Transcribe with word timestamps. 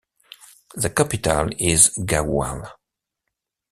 The 0.73 0.89
capital 0.89 1.49
is 1.59 1.91
Gaoual. 1.95 2.67